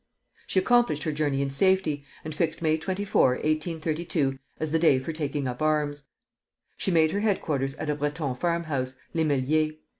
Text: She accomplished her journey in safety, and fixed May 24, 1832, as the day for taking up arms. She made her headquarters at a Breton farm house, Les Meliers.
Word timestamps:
She 0.47 0.57
accomplished 0.57 1.03
her 1.03 1.11
journey 1.11 1.43
in 1.43 1.51
safety, 1.51 2.03
and 2.25 2.33
fixed 2.33 2.59
May 2.59 2.75
24, 2.79 3.33
1832, 3.33 4.39
as 4.59 4.71
the 4.71 4.79
day 4.79 4.97
for 4.97 5.13
taking 5.13 5.47
up 5.47 5.61
arms. 5.61 6.05
She 6.75 6.89
made 6.89 7.11
her 7.11 7.19
headquarters 7.19 7.75
at 7.75 7.87
a 7.87 7.93
Breton 7.93 8.33
farm 8.35 8.63
house, 8.63 8.95
Les 9.13 9.23
Meliers. 9.23 9.75